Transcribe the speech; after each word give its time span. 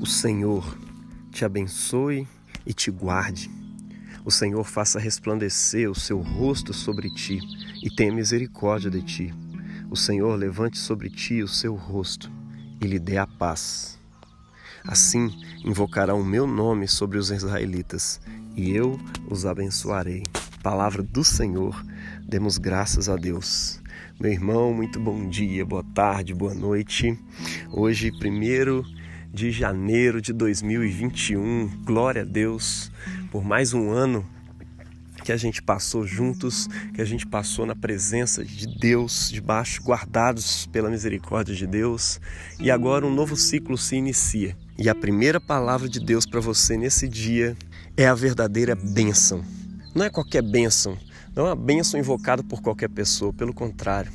O 0.00 0.06
Senhor 0.06 0.78
te 1.30 1.44
abençoe 1.44 2.26
e 2.64 2.72
te 2.72 2.90
guarde. 2.90 3.50
O 4.24 4.30
Senhor 4.30 4.64
faça 4.64 4.98
resplandecer 4.98 5.90
o 5.90 5.94
seu 5.94 6.20
rosto 6.20 6.72
sobre 6.72 7.10
ti 7.10 7.38
e 7.82 7.94
tenha 7.94 8.10
misericórdia 8.10 8.90
de 8.90 9.02
ti. 9.02 9.34
O 9.90 9.96
Senhor 9.96 10.34
levante 10.36 10.78
sobre 10.78 11.10
ti 11.10 11.42
o 11.42 11.48
seu 11.48 11.74
rosto 11.74 12.32
e 12.80 12.86
lhe 12.86 12.98
dê 12.98 13.18
a 13.18 13.26
paz. 13.26 13.98
Assim 14.86 15.38
invocará 15.66 16.14
o 16.14 16.24
meu 16.24 16.46
nome 16.46 16.88
sobre 16.88 17.18
os 17.18 17.30
israelitas 17.30 18.22
e 18.56 18.70
eu 18.70 18.98
os 19.28 19.44
abençoarei. 19.44 20.22
Palavra 20.62 21.02
do 21.02 21.22
Senhor, 21.22 21.84
demos 22.26 22.56
graças 22.56 23.10
a 23.10 23.16
Deus. 23.16 23.82
Meu 24.18 24.32
irmão, 24.32 24.72
muito 24.72 24.98
bom 24.98 25.28
dia, 25.28 25.64
boa 25.66 25.84
tarde, 25.94 26.32
boa 26.32 26.54
noite. 26.54 27.18
Hoje, 27.70 28.10
primeiro 28.18 28.82
de 29.32 29.50
janeiro 29.50 30.20
de 30.20 30.32
2021. 30.32 31.68
Glória 31.84 32.22
a 32.22 32.24
Deus 32.24 32.90
por 33.30 33.44
mais 33.44 33.72
um 33.72 33.90
ano 33.90 34.26
que 35.24 35.30
a 35.30 35.36
gente 35.36 35.62
passou 35.62 36.06
juntos, 36.06 36.66
que 36.94 37.00
a 37.00 37.04
gente 37.04 37.26
passou 37.26 37.64
na 37.64 37.76
presença 37.76 38.44
de 38.44 38.66
Deus, 38.66 39.30
debaixo, 39.30 39.82
guardados 39.82 40.66
pela 40.66 40.90
misericórdia 40.90 41.54
de 41.54 41.66
Deus. 41.66 42.20
E 42.58 42.70
agora 42.70 43.06
um 43.06 43.14
novo 43.14 43.36
ciclo 43.36 43.78
se 43.78 43.96
inicia. 43.96 44.56
E 44.78 44.88
a 44.88 44.94
primeira 44.94 45.40
palavra 45.40 45.88
de 45.88 46.00
Deus 46.00 46.26
para 46.26 46.40
você 46.40 46.76
nesse 46.76 47.06
dia 47.06 47.56
é 47.96 48.06
a 48.06 48.14
verdadeira 48.14 48.74
bênção. 48.74 49.44
Não 49.94 50.04
é 50.04 50.10
qualquer 50.10 50.42
bênção, 50.42 50.96
não 51.36 51.46
é 51.46 51.50
uma 51.50 51.56
bênção 51.56 52.00
invocada 52.00 52.42
por 52.42 52.62
qualquer 52.62 52.88
pessoa, 52.88 53.32
pelo 53.32 53.52
contrário, 53.52 54.10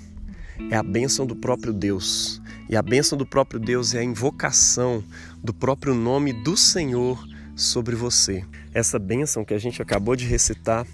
é 0.69 0.75
a 0.75 0.83
bênção 0.83 1.25
do 1.25 1.35
próprio 1.35 1.73
Deus. 1.73 2.41
E 2.69 2.75
a 2.75 2.81
bênção 2.81 3.17
do 3.17 3.25
próprio 3.25 3.59
Deus 3.59 3.93
é 3.93 3.99
a 3.99 4.03
invocação 4.03 5.03
do 5.43 5.53
próprio 5.53 5.93
nome 5.93 6.33
do 6.33 6.57
Senhor 6.57 7.23
sobre 7.55 7.95
você. 7.95 8.43
Essa 8.73 8.99
bênção 8.99 9.45
que 9.45 9.53
a 9.53 9.57
gente 9.57 9.81
acabou 9.81 10.15
de 10.15 10.25
recitar 10.25 10.85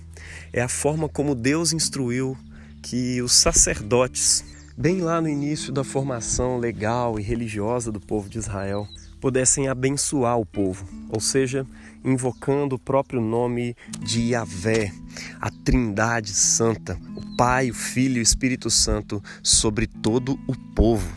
é 0.52 0.62
a 0.62 0.68
forma 0.68 1.08
como 1.08 1.34
Deus 1.34 1.74
instruiu 1.74 2.38
que 2.82 3.22
os 3.22 3.32
sacerdotes, 3.32 4.44
bem 4.78 5.02
lá 5.02 5.22
no 5.22 5.30
início 5.30 5.72
da 5.72 5.84
formação 5.84 6.58
legal 6.58 7.20
e 7.20 7.24
religiosa 7.24 7.92
do 7.92 8.00
povo 8.00 8.28
de 8.28 8.38
Israel, 8.38 8.88
pudessem 9.20 9.68
abençoar 9.68 10.40
o 10.40 10.46
povo, 10.46 10.86
ou 11.10 11.20
seja, 11.20 11.66
invocando 12.04 12.76
o 12.76 12.80
próprio 12.80 13.22
nome 13.22 13.76
de 14.00 14.32
Yahvé, 14.32 14.92
a 15.40 15.52
Trindade 15.52 16.34
Santa, 16.34 17.00
Pai, 17.42 17.72
o 17.72 17.74
Filho 17.74 18.18
e 18.18 18.20
o 18.20 18.22
Espírito 18.22 18.70
Santo 18.70 19.20
sobre 19.42 19.88
todo 19.88 20.40
o 20.46 20.56
povo. 20.56 21.12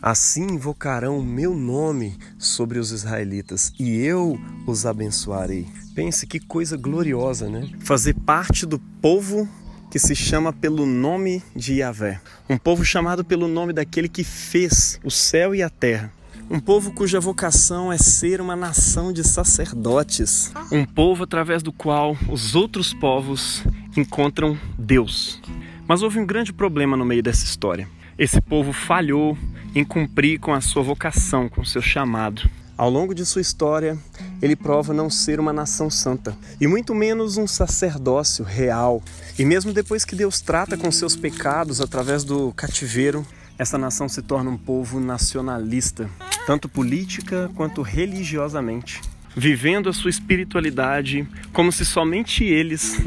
Assim 0.00 0.44
invocarão 0.44 1.18
o 1.18 1.22
meu 1.22 1.54
nome 1.54 2.16
sobre 2.38 2.78
os 2.78 2.90
israelitas 2.90 3.70
e 3.78 3.98
eu 3.98 4.40
os 4.66 4.86
abençoarei. 4.86 5.68
Pense 5.94 6.26
que 6.26 6.40
coisa 6.40 6.74
gloriosa, 6.78 7.50
né? 7.50 7.68
Fazer 7.80 8.14
parte 8.14 8.64
do 8.64 8.78
povo 8.78 9.46
que 9.90 9.98
se 9.98 10.16
chama 10.16 10.54
pelo 10.54 10.86
nome 10.86 11.42
de 11.54 11.80
Yahvé. 11.80 12.18
Um 12.48 12.56
povo 12.56 12.82
chamado 12.82 13.22
pelo 13.22 13.46
nome 13.46 13.74
daquele 13.74 14.08
que 14.08 14.24
fez 14.24 14.98
o 15.04 15.10
céu 15.10 15.54
e 15.54 15.62
a 15.62 15.68
terra. 15.68 16.10
Um 16.50 16.60
povo 16.60 16.92
cuja 16.92 17.20
vocação 17.20 17.92
é 17.92 17.98
ser 17.98 18.40
uma 18.40 18.56
nação 18.56 19.12
de 19.12 19.22
sacerdotes. 19.22 20.50
Um 20.70 20.86
povo 20.86 21.24
através 21.24 21.62
do 21.62 21.72
qual 21.72 22.16
os 22.26 22.54
outros 22.54 22.94
povos 22.94 23.62
encontram 23.96 24.58
Deus. 24.78 25.40
Mas 25.86 26.02
houve 26.02 26.18
um 26.18 26.26
grande 26.26 26.52
problema 26.52 26.96
no 26.96 27.04
meio 27.04 27.22
dessa 27.22 27.44
história. 27.44 27.88
Esse 28.18 28.40
povo 28.40 28.72
falhou 28.72 29.36
em 29.74 29.84
cumprir 29.84 30.38
com 30.38 30.52
a 30.52 30.60
sua 30.60 30.82
vocação, 30.82 31.48
com 31.48 31.62
o 31.62 31.66
seu 31.66 31.82
chamado. 31.82 32.48
Ao 32.76 32.90
longo 32.90 33.14
de 33.14 33.24
sua 33.24 33.42
história, 33.42 33.98
ele 34.40 34.56
prova 34.56 34.92
não 34.94 35.08
ser 35.08 35.38
uma 35.38 35.52
nação 35.52 35.90
santa, 35.90 36.36
e 36.60 36.66
muito 36.66 36.94
menos 36.94 37.36
um 37.36 37.46
sacerdócio 37.46 38.44
real. 38.44 39.02
E 39.38 39.44
mesmo 39.44 39.72
depois 39.72 40.04
que 40.04 40.16
Deus 40.16 40.40
trata 40.40 40.76
com 40.76 40.90
seus 40.90 41.14
pecados 41.14 41.80
através 41.80 42.24
do 42.24 42.52
cativeiro, 42.52 43.26
essa 43.58 43.78
nação 43.78 44.08
se 44.08 44.22
torna 44.22 44.50
um 44.50 44.56
povo 44.56 44.98
nacionalista, 44.98 46.08
tanto 46.46 46.68
política 46.68 47.50
quanto 47.54 47.82
religiosamente, 47.82 49.00
vivendo 49.36 49.88
a 49.88 49.92
sua 49.92 50.10
espiritualidade 50.10 51.28
como 51.52 51.70
se 51.70 51.84
somente 51.84 52.44
eles 52.44 53.00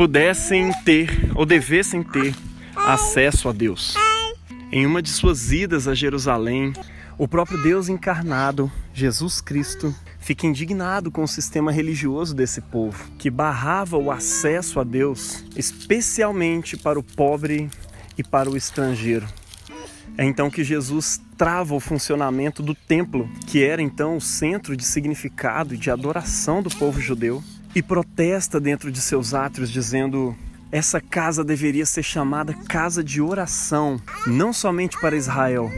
pudessem 0.00 0.72
ter 0.82 1.30
ou 1.34 1.44
devessem 1.44 2.02
ter 2.02 2.34
acesso 2.74 3.50
a 3.50 3.52
Deus. 3.52 3.94
Em 4.72 4.86
uma 4.86 5.02
de 5.02 5.10
suas 5.10 5.52
idas 5.52 5.86
a 5.86 5.94
Jerusalém, 5.94 6.72
o 7.18 7.28
próprio 7.28 7.62
Deus 7.62 7.90
encarnado, 7.90 8.72
Jesus 8.94 9.42
Cristo, 9.42 9.94
fica 10.18 10.46
indignado 10.46 11.10
com 11.10 11.22
o 11.22 11.28
sistema 11.28 11.70
religioso 11.70 12.34
desse 12.34 12.62
povo, 12.62 13.10
que 13.18 13.28
barrava 13.28 13.98
o 13.98 14.10
acesso 14.10 14.80
a 14.80 14.84
Deus, 14.84 15.44
especialmente 15.54 16.78
para 16.78 16.98
o 16.98 17.02
pobre 17.02 17.68
e 18.16 18.24
para 18.24 18.48
o 18.48 18.56
estrangeiro. 18.56 19.26
É 20.16 20.24
então 20.24 20.50
que 20.50 20.64
Jesus 20.64 21.20
trava 21.36 21.74
o 21.74 21.80
funcionamento 21.80 22.62
do 22.62 22.74
templo, 22.74 23.28
que 23.46 23.62
era 23.62 23.82
então 23.82 24.16
o 24.16 24.20
centro 24.20 24.74
de 24.74 24.82
significado 24.82 25.74
e 25.74 25.76
de 25.76 25.90
adoração 25.90 26.62
do 26.62 26.70
povo 26.70 26.98
judeu, 26.98 27.44
e 27.74 27.82
protesta 27.82 28.60
dentro 28.60 28.90
de 28.90 29.00
seus 29.00 29.34
átrios, 29.34 29.70
dizendo: 29.70 30.36
essa 30.72 31.00
casa 31.00 31.42
deveria 31.42 31.84
ser 31.84 32.04
chamada 32.04 32.54
casa 32.54 33.02
de 33.02 33.20
oração, 33.20 34.00
não 34.26 34.52
somente 34.52 34.98
para 35.00 35.16
Israel, 35.16 35.70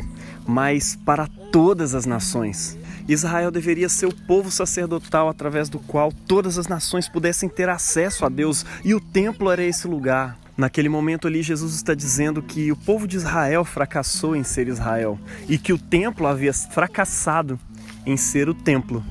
mas 0.47 0.97
para 0.97 1.27
todas 1.51 1.95
as 1.95 2.05
nações. 2.05 2.79
Israel 3.09 3.51
deveria 3.51 3.89
ser 3.89 4.07
o 4.07 4.15
povo 4.15 4.51
sacerdotal 4.51 5.29
através 5.29 5.69
do 5.69 5.79
qual 5.79 6.13
todas 6.13 6.59
as 6.59 6.69
nações 6.69 7.09
pudessem 7.09 7.49
ter 7.49 7.69
acesso 7.69 8.25
a 8.27 8.29
Deus, 8.29 8.67
e 8.85 8.95
o 8.95 9.01
templo 9.01 9.51
era 9.51 9.65
esse 9.65 9.89
lugar. 9.89 10.39
Naquele 10.57 10.91
momento 10.91 11.27
ali, 11.27 11.43
Jesus 11.43 11.75
está 11.75 11.95
dizendo 11.95 12.43
que 12.43 12.71
o 12.71 12.77
povo 12.77 13.09
de 13.09 13.17
Israel 13.17 13.65
fracassou 13.65 14.37
em 14.37 14.45
ser 14.45 14.69
Israel 14.69 15.19
e 15.49 15.57
que 15.57 15.73
o 15.73 15.79
templo 15.79 16.27
havia 16.27 16.53
fracassado 16.53 17.59
em 18.05 18.17
ser 18.19 18.49
o 18.49 18.55
templo, 18.55 19.03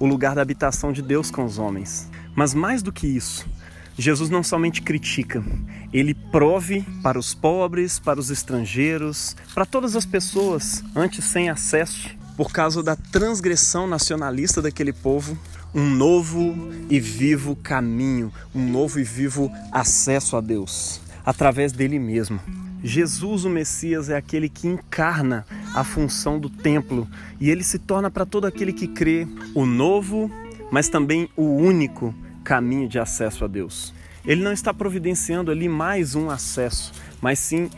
o 0.00 0.06
lugar 0.06 0.34
da 0.34 0.42
habitação 0.42 0.92
de 0.92 1.00
Deus 1.00 1.30
com 1.30 1.44
os 1.44 1.58
homens. 1.58 2.10
Mas 2.38 2.54
mais 2.54 2.84
do 2.84 2.92
que 2.92 3.04
isso, 3.04 3.44
Jesus 3.98 4.30
não 4.30 4.44
somente 4.44 4.80
critica, 4.80 5.44
ele 5.92 6.14
prove 6.14 6.86
para 7.02 7.18
os 7.18 7.34
pobres, 7.34 7.98
para 7.98 8.20
os 8.20 8.30
estrangeiros, 8.30 9.34
para 9.52 9.66
todas 9.66 9.96
as 9.96 10.06
pessoas 10.06 10.84
antes 10.94 11.24
sem 11.24 11.50
acesso, 11.50 12.08
por 12.36 12.52
causa 12.52 12.80
da 12.80 12.94
transgressão 12.94 13.88
nacionalista 13.88 14.62
daquele 14.62 14.92
povo, 14.92 15.36
um 15.74 15.84
novo 15.84 16.54
e 16.88 17.00
vivo 17.00 17.56
caminho, 17.56 18.32
um 18.54 18.70
novo 18.70 19.00
e 19.00 19.02
vivo 19.02 19.50
acesso 19.72 20.36
a 20.36 20.40
Deus, 20.40 21.00
através 21.26 21.72
dele 21.72 21.98
mesmo. 21.98 22.38
Jesus, 22.84 23.44
o 23.44 23.50
Messias, 23.50 24.10
é 24.10 24.16
aquele 24.16 24.48
que 24.48 24.68
encarna 24.68 25.44
a 25.74 25.82
função 25.82 26.38
do 26.38 26.48
templo 26.48 27.08
e 27.40 27.50
ele 27.50 27.64
se 27.64 27.80
torna 27.80 28.08
para 28.12 28.24
todo 28.24 28.46
aquele 28.46 28.72
que 28.72 28.86
crê 28.86 29.26
o 29.56 29.66
novo, 29.66 30.30
mas 30.70 30.88
também 30.88 31.28
o 31.36 31.42
único 31.42 32.14
caminho 32.48 32.88
de 32.88 32.98
acesso 32.98 33.44
a 33.44 33.46
Deus. 33.46 33.92
Ele 34.24 34.42
não 34.42 34.52
está 34.52 34.72
providenciando 34.72 35.50
ali 35.50 35.68
mais 35.68 36.14
um 36.14 36.30
acesso, 36.30 36.94
mas 37.20 37.38
sim 37.38 37.68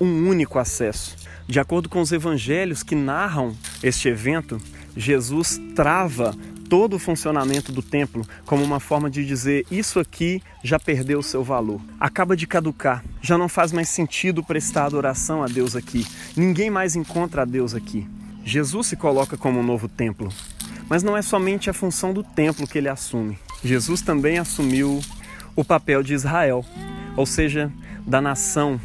um 0.00 0.26
único 0.26 0.58
acesso. 0.58 1.14
De 1.46 1.60
acordo 1.60 1.90
com 1.90 2.00
os 2.00 2.10
evangelhos 2.10 2.82
que 2.82 2.94
narram 2.94 3.54
este 3.82 4.08
evento, 4.08 4.58
Jesus 4.96 5.60
trava 5.74 6.34
todo 6.70 6.94
o 6.94 6.98
funcionamento 6.98 7.70
do 7.70 7.82
templo 7.82 8.26
como 8.46 8.64
uma 8.64 8.80
forma 8.80 9.10
de 9.10 9.26
dizer: 9.26 9.66
isso 9.70 10.00
aqui 10.00 10.42
já 10.62 10.80
perdeu 10.80 11.22
seu 11.22 11.44
valor, 11.44 11.78
acaba 12.00 12.34
de 12.34 12.46
caducar, 12.46 13.04
já 13.20 13.36
não 13.36 13.46
faz 13.46 13.72
mais 13.72 13.90
sentido 13.90 14.42
prestar 14.42 14.86
adoração 14.86 15.42
a 15.42 15.46
Deus 15.46 15.76
aqui, 15.76 16.06
ninguém 16.34 16.70
mais 16.70 16.96
encontra 16.96 17.42
a 17.42 17.44
Deus 17.44 17.74
aqui. 17.74 18.08
Jesus 18.42 18.86
se 18.86 18.96
coloca 18.96 19.36
como 19.36 19.60
um 19.60 19.62
novo 19.62 19.86
templo, 19.86 20.30
mas 20.88 21.02
não 21.02 21.14
é 21.14 21.20
somente 21.20 21.68
a 21.68 21.74
função 21.74 22.14
do 22.14 22.22
templo 22.22 22.66
que 22.66 22.78
ele 22.78 22.88
assume. 22.88 23.38
Jesus 23.64 24.02
também 24.02 24.38
assumiu 24.38 25.00
o 25.56 25.64
papel 25.64 26.02
de 26.02 26.12
Israel, 26.12 26.64
ou 27.16 27.24
seja, 27.24 27.72
da 28.06 28.20
nação 28.20 28.78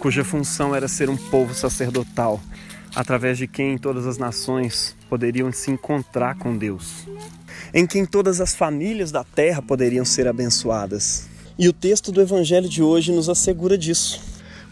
cuja 0.00 0.24
função 0.24 0.74
era 0.74 0.88
ser 0.88 1.08
um 1.08 1.16
povo 1.16 1.54
sacerdotal, 1.54 2.42
através 2.94 3.38
de 3.38 3.46
quem 3.46 3.78
todas 3.78 4.06
as 4.06 4.18
nações 4.18 4.94
poderiam 5.08 5.50
se 5.52 5.70
encontrar 5.70 6.34
com 6.34 6.56
Deus, 6.56 7.06
em 7.72 7.86
quem 7.86 8.04
todas 8.04 8.40
as 8.40 8.54
famílias 8.54 9.12
da 9.12 9.24
terra 9.24 9.62
poderiam 9.62 10.04
ser 10.04 10.26
abençoadas. 10.26 11.28
E 11.56 11.68
o 11.68 11.72
texto 11.72 12.10
do 12.10 12.20
Evangelho 12.20 12.68
de 12.68 12.82
hoje 12.82 13.12
nos 13.12 13.28
assegura 13.28 13.78
disso. 13.78 14.20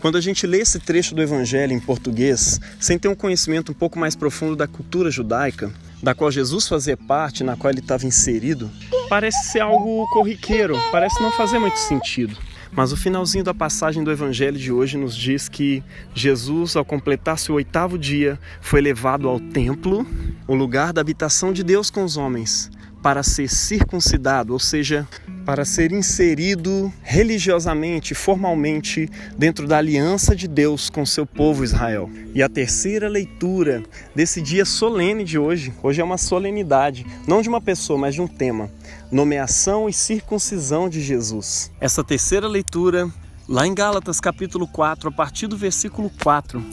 Quando 0.01 0.19
a 0.19 0.21
gente 0.21 0.47
lê 0.47 0.59
esse 0.59 0.81
trecho 0.81 1.15
do 1.15 1.23
Evangelho 1.23 1.73
em 1.73 1.81
português, 1.81 2.61
sem 2.81 2.99
ter 2.99 3.07
um 3.07 3.15
conhecimento 3.15 3.71
um 3.71 3.75
pouco 3.75 3.99
mais 3.99 4.17
profundo 4.17 4.57
da 4.57 4.67
cultura 4.67 5.11
judaica, 5.11 5.73
da 6.03 6.15
qual 6.15 6.31
Jesus 6.31 6.67
fazia 6.67 6.97
parte, 6.97 7.45
na 7.45 7.57
qual 7.57 7.71
ele 7.71 7.81
estava 7.81 8.05
inserido, 8.07 8.71
parece 9.09 9.51
ser 9.51 9.61
algo 9.61 10.07
corriqueiro, 10.09 10.77
parece 10.91 11.23
não 11.23 11.31
fazer 11.33 11.59
muito 11.59 11.79
sentido. 11.79 12.37
Mas 12.75 12.91
o 12.91 12.97
finalzinho 12.97 13.45
da 13.45 13.53
passagem 13.53 14.03
do 14.03 14.11
evangelho 14.11 14.59
de 14.59 14.73
hoje 14.73 14.97
nos 14.97 15.15
diz 15.15 15.49
que 15.49 15.83
Jesus, 16.15 16.75
ao 16.75 16.85
completar 16.85 17.39
seu 17.39 17.55
oitavo 17.55 17.99
dia, 17.99 18.41
foi 18.63 18.81
levado 18.81 19.29
ao 19.29 19.39
templo, 19.39 20.07
o 20.49 20.55
lugar 20.55 20.93
da 20.93 21.01
habitação 21.03 21.53
de 21.53 21.63
Deus 21.63 21.91
com 21.91 22.03
os 22.03 22.17
homens, 22.17 22.71
para 23.03 23.23
ser 23.23 23.49
circuncidado, 23.49 24.55
ou 24.55 24.59
seja, 24.59 25.07
para 25.45 25.65
ser 25.65 25.93
inserido 25.93 26.93
religiosamente, 27.03 28.15
formalmente 28.15 29.09
dentro 29.37 29.67
da 29.67 29.79
aliança 29.79 30.35
de 30.35 30.47
Deus 30.47 30.89
com 30.89 31.05
seu 31.05 31.27
povo 31.27 31.65
Israel. 31.65 32.09
E 32.35 32.43
a 32.43 32.49
terceira 32.49 33.09
leitura 33.09 33.83
desse 34.15 34.41
dia 34.41 34.65
solene 34.65 35.25
de 35.25 35.39
hoje, 35.39 35.73
hoje 35.83 36.01
é 36.01 36.05
uma 36.05 36.19
solenidade, 36.19 37.05
não 37.27 37.43
de 37.43 37.49
uma 37.49 37.61
pessoa, 37.61 37.99
mas 37.99 38.15
de 38.15 38.23
um 38.23 38.29
tema: 38.29 38.71
nomeação 39.11 39.89
e 39.89 39.93
circuncisão 39.93 40.89
de 40.89 41.01
Jesus. 41.01 41.71
Essa 41.81 42.05
terceira 42.05 42.47
leitura, 42.47 43.11
lá 43.49 43.67
em 43.67 43.75
Gálatas 43.75 44.21
capítulo 44.21 44.67
4, 44.69 45.09
a 45.09 45.13
partir 45.13 45.47
do 45.47 45.57
versículo 45.57 46.11
4, 46.23 46.65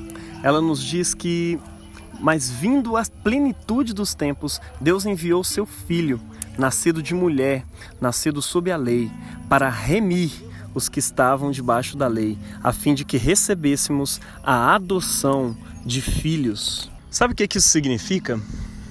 ela 0.43 0.61
nos 0.61 0.83
diz 0.83 1.13
que 1.13 1.59
mas 2.19 2.49
vindo 2.49 2.97
a 2.97 3.03
plenitude 3.23 3.93
dos 3.93 4.13
tempos, 4.13 4.59
Deus 4.81 5.05
enviou 5.05 5.41
seu 5.41 5.65
filho, 5.65 6.19
nascido 6.59 7.01
de 7.01 7.15
mulher, 7.15 7.65
nascido 8.01 8.41
sob 8.41 8.69
a 8.69 8.77
lei, 8.77 9.09
para 9.47 9.69
remir 9.69 10.31
os 10.75 10.89
que 10.89 10.99
estavam 10.99 11.49
debaixo 11.49 11.97
da 11.97 12.05
lei, 12.05 12.37
a 12.61 12.71
fim 12.71 12.93
de 12.93 13.05
que 13.05 13.17
recebêssemos 13.17 14.19
a 14.43 14.75
adoção 14.75 15.57
de 15.85 16.01
filhos. 16.01 16.91
Sabe 17.09 17.33
o 17.33 17.35
que 17.35 17.57
isso 17.57 17.69
significa? 17.69 18.39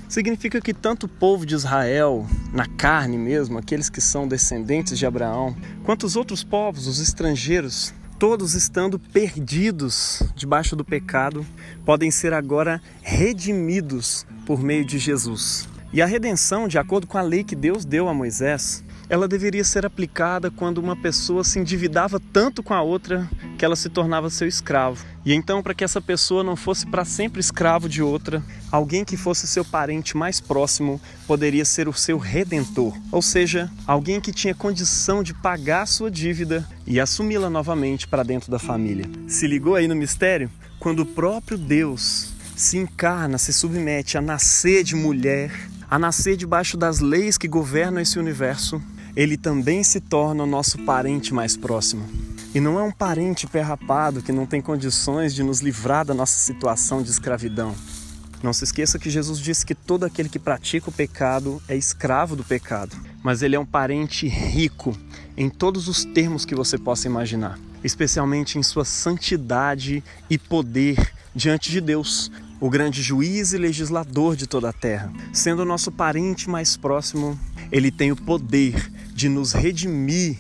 Significa 0.09 0.61
que 0.61 0.73
tanto 0.73 1.05
o 1.05 1.09
povo 1.09 1.45
de 1.45 1.55
Israel, 1.55 2.27
na 2.53 2.67
carne 2.67 3.19
mesmo, 3.19 3.59
aqueles 3.59 3.91
que 3.91 4.01
são 4.01 4.27
descendentes 4.27 4.99
de 4.99 5.05
Abraão, 5.05 5.55
quanto 5.85 6.07
os 6.07 6.17
outros 6.17 6.43
povos, 6.43 6.87
os 6.87 6.99
estrangeiros, 6.99 7.93
todos 8.19 8.55
estando 8.55 8.99
perdidos 8.99 10.23
debaixo 10.35 10.75
do 10.75 10.85
pecado, 10.85 11.47
podem 11.85 12.11
ser 12.11 12.33
agora 12.33 12.81
redimidos 13.03 14.27
por 14.47 14.63
meio 14.63 14.85
de 14.85 14.99
Jesus. 14.99 15.69
E 15.91 16.03
a 16.03 16.07
redenção, 16.07 16.69
de 16.69 16.79
acordo 16.79 17.07
com 17.07 17.17
a 17.17 17.23
lei 17.23 17.43
que 17.43 17.57
Deus 17.57 17.85
deu 17.85 18.09
a 18.09 18.15
Moisés, 18.15 18.85
ela 19.09 19.27
deveria 19.27 19.65
ser 19.65 19.87
aplicada 19.87 20.51
quando 20.51 20.79
uma 20.79 20.95
pessoa 20.95 21.43
se 21.43 21.59
endividava 21.59 22.21
tanto 22.21 22.63
com 22.63 22.75
a 22.75 22.83
outra 22.83 23.27
que 23.57 23.65
ela 23.65 23.75
se 23.75 23.89
tornava 23.89 24.29
seu 24.29 24.47
escravo. 24.47 25.03
E 25.25 25.33
então, 25.33 25.63
para 25.63 25.73
que 25.73 25.83
essa 25.83 26.01
pessoa 26.01 26.45
não 26.45 26.57
fosse 26.57 26.87
para 26.87 27.07
sempre 27.07 27.41
escravo 27.41 27.89
de 27.89 28.03
outra, 28.03 28.43
alguém 28.71 29.03
que 29.03 29.17
fosse 29.17 29.47
seu 29.47 29.65
parente 29.65 30.15
mais 30.15 30.41
próximo 30.41 31.01
poderia 31.27 31.65
ser 31.65 31.89
o 31.89 31.93
seu 31.95 32.19
redentor, 32.19 32.95
ou 33.11 33.23
seja, 33.23 33.71
alguém 33.87 34.21
que 34.21 34.33
tinha 34.33 34.55
condição 34.55 35.23
de 35.23 35.33
pagar 35.33 35.87
sua 35.87 36.11
dívida 36.11 36.69
e 36.87 37.01
assumi-la 37.01 37.49
novamente 37.49 38.07
para 38.07 38.23
dentro 38.23 38.51
da 38.51 38.59
família. 38.59 39.07
Se 39.27 39.47
ligou 39.47 39.75
aí 39.75 39.89
no 39.89 39.97
mistério? 39.97 40.51
Quando 40.79 41.01
o 41.01 41.07
próprio 41.07 41.57
Deus 41.57 42.35
se 42.55 42.77
encarna, 42.77 43.39
se 43.39 43.53
submete 43.53 44.19
a 44.19 44.21
nascer 44.21 44.85
de 44.85 44.95
mulher, 44.95 45.51
a 45.91 45.99
nascer 45.99 46.37
debaixo 46.37 46.77
das 46.77 47.01
leis 47.01 47.39
que 47.39 47.49
governam 47.49 48.01
esse 48.01 48.19
universo, 48.19 48.81
ele 49.17 49.37
também 49.37 49.83
se 49.83 50.01
torna 50.01 50.45
o 50.45 50.47
nosso 50.47 50.79
parente 50.85 51.33
mais 51.33 51.57
próximo. 51.57 52.07
E 52.55 52.61
não 52.61 52.79
é 52.79 52.83
um 52.83 52.93
parente 52.93 53.47
perrapado 53.47 54.23
que 54.23 54.33
não 54.33 54.47
tem 54.47 54.61
condições 54.61 55.35
de 55.35 55.43
nos 55.43 55.61
livrar 55.61 56.05
da 56.05 56.15
nossa 56.15 56.39
situação 56.39 57.03
de 57.03 57.11
escravidão. 57.11 57.75
Não 58.43 58.53
se 58.53 58.65
esqueça 58.65 58.99
que 58.99 59.11
Jesus 59.11 59.39
disse 59.39 59.67
que 59.67 59.75
todo 59.75 60.05
aquele 60.05 60.29
que 60.29 60.39
pratica 60.39 60.91
o 60.91 60.93
pecado 60.93 61.61
é 61.67 61.77
escravo 61.77 62.37
do 62.37 62.45
pecado, 62.45 62.97
mas 63.23 63.43
ele 63.43 63.57
é 63.57 63.61
um 63.61 63.67
parente 63.67 64.29
rico 64.29 64.97
em 65.37 65.49
todos 65.49 65.89
os 65.89 66.05
termos 66.05 66.45
que 66.45 66.55
você 66.55 66.79
possa 66.79 67.09
imaginar, 67.09 67.59
especialmente 67.83 68.59
em 68.59 68.63
sua 68.63 68.85
santidade 68.85 70.05
e 70.29 70.39
poder 70.39 71.13
diante 71.35 71.71
de 71.71 71.81
Deus, 71.81 72.31
o 72.61 72.69
grande 72.69 73.03
juiz 73.03 73.53
e 73.53 73.59
legislador 73.59 74.37
de 74.37 74.47
toda 74.47 74.71
a 74.71 74.73
terra. 74.73 75.13
Sendo 75.33 75.63
o 75.63 75.65
nosso 75.65 75.93
parente 75.93 76.49
mais 76.49 76.77
próximo, 76.77 77.39
ele 77.71 77.91
tem 77.91 78.11
o 78.11 78.17
poder 78.17 78.91
de 79.15 79.29
nos 79.29 79.53
redimir 79.53 80.39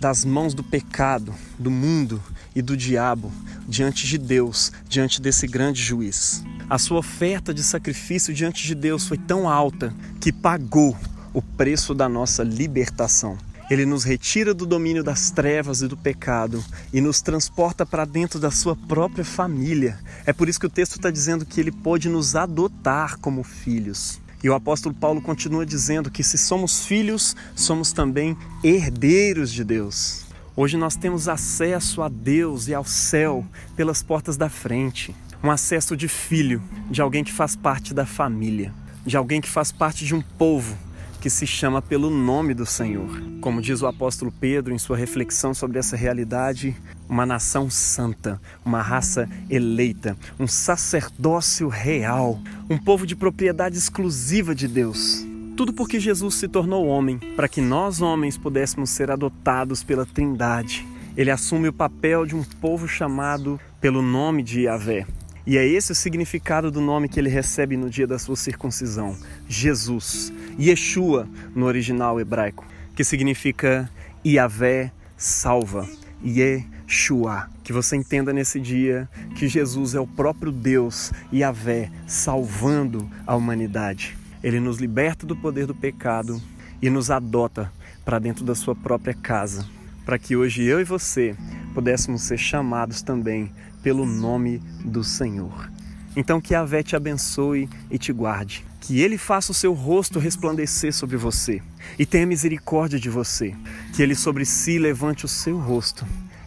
das 0.00 0.24
mãos 0.24 0.54
do 0.54 0.62
pecado, 0.62 1.34
do 1.58 1.70
mundo 1.70 2.22
e 2.54 2.62
do 2.62 2.76
diabo 2.76 3.32
diante 3.66 4.06
de 4.06 4.16
Deus, 4.16 4.72
diante 4.88 5.20
desse 5.20 5.46
grande 5.46 5.82
juiz. 5.82 6.42
A 6.70 6.78
sua 6.78 6.98
oferta 6.98 7.52
de 7.52 7.62
sacrifício 7.62 8.32
diante 8.32 8.66
de 8.66 8.74
Deus 8.74 9.06
foi 9.06 9.18
tão 9.18 9.48
alta 9.48 9.92
que 10.20 10.32
pagou 10.32 10.96
o 11.32 11.42
preço 11.42 11.94
da 11.94 12.08
nossa 12.08 12.42
libertação. 12.42 13.36
Ele 13.70 13.84
nos 13.84 14.02
retira 14.02 14.54
do 14.54 14.64
domínio 14.64 15.04
das 15.04 15.30
trevas 15.30 15.82
e 15.82 15.88
do 15.88 15.96
pecado 15.96 16.64
e 16.90 17.02
nos 17.02 17.20
transporta 17.20 17.84
para 17.84 18.06
dentro 18.06 18.40
da 18.40 18.50
sua 18.50 18.74
própria 18.74 19.24
família. 19.24 19.98
É 20.24 20.32
por 20.32 20.48
isso 20.48 20.58
que 20.58 20.66
o 20.66 20.70
texto 20.70 20.96
está 20.96 21.10
dizendo 21.10 21.44
que 21.44 21.60
ele 21.60 21.70
pode 21.70 22.08
nos 22.08 22.34
adotar 22.34 23.18
como 23.18 23.42
filhos. 23.42 24.20
E 24.42 24.48
o 24.48 24.54
apóstolo 24.54 24.94
Paulo 24.94 25.20
continua 25.20 25.66
dizendo 25.66 26.10
que 26.10 26.22
se 26.22 26.38
somos 26.38 26.86
filhos, 26.86 27.36
somos 27.54 27.92
também 27.92 28.36
herdeiros 28.64 29.52
de 29.52 29.64
Deus. 29.64 30.24
Hoje 30.56 30.76
nós 30.76 30.96
temos 30.96 31.28
acesso 31.28 32.00
a 32.00 32.08
Deus 32.08 32.68
e 32.68 32.74
ao 32.74 32.84
céu 32.84 33.44
pelas 33.76 34.02
portas 34.02 34.36
da 34.36 34.48
frente. 34.48 35.14
Um 35.42 35.50
acesso 35.50 35.96
de 35.96 36.08
filho, 36.08 36.62
de 36.90 37.02
alguém 37.02 37.22
que 37.22 37.32
faz 37.32 37.54
parte 37.54 37.92
da 37.92 38.06
família, 38.06 38.72
de 39.04 39.16
alguém 39.16 39.40
que 39.40 39.48
faz 39.48 39.70
parte 39.70 40.04
de 40.06 40.14
um 40.14 40.22
povo 40.22 40.76
que 41.20 41.28
se 41.28 41.46
chama 41.46 41.82
pelo 41.82 42.10
nome 42.10 42.54
do 42.54 42.64
Senhor. 42.64 43.08
Como 43.40 43.60
diz 43.60 43.82
o 43.82 43.86
apóstolo 43.86 44.32
Pedro 44.32 44.72
em 44.72 44.78
sua 44.78 44.96
reflexão 44.96 45.52
sobre 45.52 45.78
essa 45.78 45.96
realidade, 45.96 46.76
uma 47.08 47.26
nação 47.26 47.68
santa, 47.68 48.40
uma 48.64 48.80
raça 48.80 49.28
eleita, 49.50 50.16
um 50.38 50.46
sacerdócio 50.46 51.68
real, 51.68 52.40
um 52.70 52.78
povo 52.78 53.06
de 53.06 53.16
propriedade 53.16 53.76
exclusiva 53.76 54.54
de 54.54 54.68
Deus. 54.68 55.26
Tudo 55.56 55.72
porque 55.72 55.98
Jesus 55.98 56.36
se 56.36 56.46
tornou 56.46 56.86
homem, 56.86 57.18
para 57.34 57.48
que 57.48 57.60
nós 57.60 58.00
homens 58.00 58.38
pudéssemos 58.38 58.90
ser 58.90 59.10
adotados 59.10 59.82
pela 59.82 60.06
Trindade. 60.06 60.86
Ele 61.16 61.32
assume 61.32 61.68
o 61.68 61.72
papel 61.72 62.24
de 62.24 62.36
um 62.36 62.44
povo 62.44 62.86
chamado 62.86 63.58
pelo 63.80 64.00
nome 64.00 64.42
de 64.42 64.62
Yahvé, 64.62 65.04
e 65.48 65.56
é 65.56 65.66
esse 65.66 65.92
o 65.92 65.94
significado 65.94 66.70
do 66.70 66.78
nome 66.78 67.08
que 67.08 67.18
ele 67.18 67.30
recebe 67.30 67.74
no 67.74 67.88
dia 67.88 68.06
da 68.06 68.18
sua 68.18 68.36
circuncisão: 68.36 69.16
Jesus. 69.48 70.30
Yeshua, 70.60 71.26
no 71.54 71.64
original 71.64 72.20
hebraico, 72.20 72.66
que 72.94 73.02
significa 73.02 73.90
Yahvé 74.26 74.92
salva. 75.16 75.88
Yeshua. 76.22 77.48
Que 77.64 77.72
você 77.72 77.96
entenda 77.96 78.30
nesse 78.30 78.60
dia 78.60 79.08
que 79.36 79.48
Jesus 79.48 79.94
é 79.94 80.00
o 80.00 80.06
próprio 80.06 80.52
Deus, 80.52 81.12
Yahvé, 81.32 81.90
salvando 82.06 83.08
a 83.26 83.34
humanidade. 83.34 84.18
Ele 84.42 84.60
nos 84.60 84.76
liberta 84.76 85.24
do 85.24 85.34
poder 85.34 85.64
do 85.64 85.74
pecado 85.74 86.42
e 86.82 86.90
nos 86.90 87.10
adota 87.10 87.72
para 88.04 88.18
dentro 88.18 88.44
da 88.44 88.54
sua 88.54 88.76
própria 88.76 89.14
casa, 89.14 89.66
para 90.04 90.18
que 90.18 90.36
hoje 90.36 90.62
eu 90.64 90.78
e 90.78 90.84
você 90.84 91.34
pudéssemos 91.72 92.20
ser 92.20 92.36
chamados 92.36 93.00
também 93.00 93.50
pelo 93.88 94.04
nome 94.04 94.60
do 94.84 95.02
Senhor. 95.02 95.72
Então 96.14 96.42
que 96.42 96.54
a 96.54 96.62
Vé 96.62 96.82
te 96.82 96.94
abençoe 96.94 97.70
e 97.90 97.96
te 97.96 98.12
guarde, 98.12 98.62
que 98.82 99.00
ele 99.00 99.16
faça 99.16 99.50
o 99.50 99.54
seu 99.54 99.72
rosto 99.72 100.18
resplandecer 100.18 100.92
sobre 100.92 101.16
você 101.16 101.62
e 101.98 102.04
tenha 102.04 102.26
misericórdia 102.26 103.00
de 103.00 103.08
você, 103.08 103.56
que 103.94 104.02
ele 104.02 104.14
sobre 104.14 104.44
si 104.44 104.78
levante 104.78 105.24
o 105.24 105.28
seu 105.28 105.56
rosto 105.56 106.04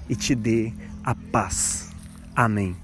e 0.07 0.15
te 0.15 0.35
dê 0.35 0.71
a 1.03 1.15
paz. 1.15 1.89
Amém. 2.35 2.75